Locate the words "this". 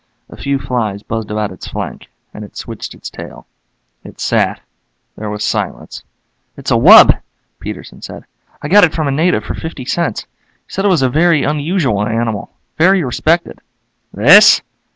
14.11-14.63